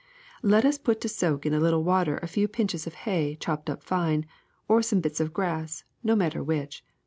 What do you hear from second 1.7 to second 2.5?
water a few